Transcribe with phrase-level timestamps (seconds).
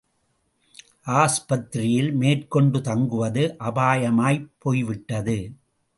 [1.15, 5.37] ஆஸ்பத்திரியில் மேற்கொண்டு தங்குவது அபாயமாய்ப் போய்விட்டது.